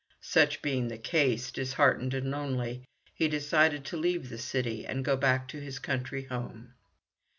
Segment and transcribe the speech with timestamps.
[0.23, 5.15] Such being the case, disheartened and lonely, he decided to leave the city and go
[5.15, 6.73] back to his country home.